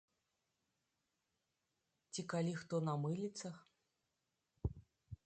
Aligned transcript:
Ці 2.11 2.21
калі 2.33 2.53
хто 2.63 2.75
на 2.87 2.95
мыліцах. 3.05 3.55